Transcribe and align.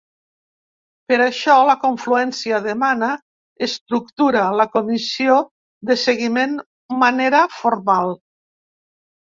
Per 1.11 1.17
això, 1.25 1.57
la 1.67 1.75
confluència 1.83 2.61
demana 2.69 3.11
estructura 3.69 4.49
la 4.63 4.67
comissió 4.79 5.39
de 5.93 6.01
seguiment 6.09 6.61
manera 7.07 7.47
formal. 7.63 8.17